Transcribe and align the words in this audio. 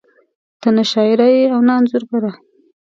ته 0.61 0.69
نه 0.75 0.83
شاعره 0.91 1.27
ېې 1.37 1.45
او 1.53 1.59
نه 1.67 1.73
انځورګره 1.77 2.31